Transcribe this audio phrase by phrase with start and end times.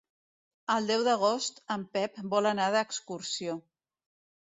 [0.75, 3.55] El deu d'agost en Pep vol anar d'excursió.